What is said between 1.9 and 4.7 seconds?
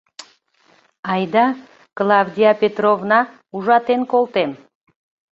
Клавдия Петровна, ужатен колтем.